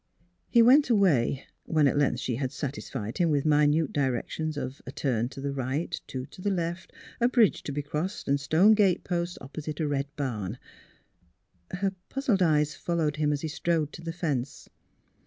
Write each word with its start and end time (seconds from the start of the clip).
He 0.49 0.63
went 0.63 0.89
away, 0.89 1.43
when 1.65 1.87
at 1.87 1.95
length 1.95 2.21
she 2.21 2.37
had 2.37 2.51
satisfied 2.51 3.19
him 3.19 3.29
with 3.29 3.45
minute 3.45 3.93
directions 3.93 4.57
of 4.57 4.81
a 4.87 4.91
turn 4.91 5.29
to 5.29 5.39
the 5.39 5.53
right, 5.53 6.01
two 6.07 6.25
to 6.25 6.41
the 6.41 6.49
left, 6.49 6.91
a 7.19 7.29
bridge 7.29 7.61
to 7.61 7.71
be 7.71 7.83
crossed, 7.83 8.27
and 8.27 8.39
stone 8.39 8.71
gate 8.73 9.03
posts, 9.03 9.37
opposite 9.41 9.79
a 9.79 9.87
red 9.87 10.07
barn. 10.15 10.57
Her 11.69 11.93
puzzled 12.09 12.41
eyes 12.41 12.73
followed 12.73 13.17
him 13.17 13.31
as 13.31 13.41
he 13.41 13.47
strode 13.47 13.93
to 13.93 14.01
the 14.01 14.11
fence. 14.11 14.67